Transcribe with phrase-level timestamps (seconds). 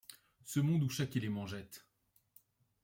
[0.45, 1.85] Ce monde où chaque élément jette